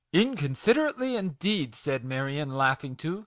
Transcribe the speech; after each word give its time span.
"Inconsiderately, 0.13 1.15
indeed," 1.15 1.75
said 1.75 2.03
Marion, 2.03 2.49
laughing 2.55 2.95
too. 2.95 3.19